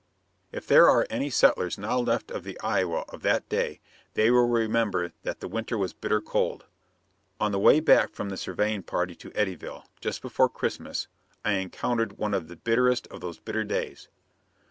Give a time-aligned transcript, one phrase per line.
[0.51, 3.81] If there are any settlers now left of the Iowa of that day,
[4.15, 6.65] they will remember that the winter was bitter cold.
[7.39, 11.07] On the way back from the surveying party to Eddyville, just before Christmas,
[11.45, 14.07] I encountered one of the bitterest of those bitter days.